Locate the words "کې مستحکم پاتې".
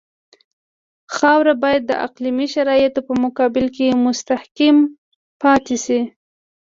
3.75-5.75